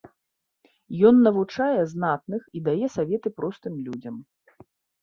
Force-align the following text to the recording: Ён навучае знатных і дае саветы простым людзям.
Ён 1.09 1.15
навучае 1.27 1.79
знатных 1.93 2.41
і 2.59 2.65
дае 2.69 2.85
саветы 2.95 3.29
простым 3.43 3.73
людзям. 3.89 4.15